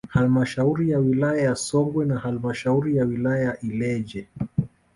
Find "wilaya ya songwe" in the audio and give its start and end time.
0.99-2.05